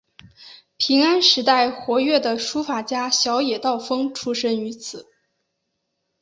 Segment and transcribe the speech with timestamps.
[0.77, 5.05] 平安时代活跃的书法家小野道风出身于此。